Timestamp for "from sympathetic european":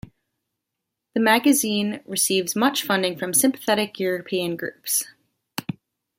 3.19-4.55